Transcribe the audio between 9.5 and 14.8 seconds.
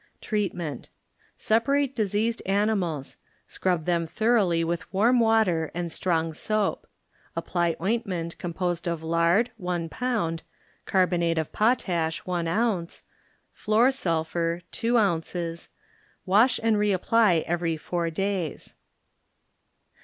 one pound; carbonate of iKiiash, one ounce; flor. sulphur,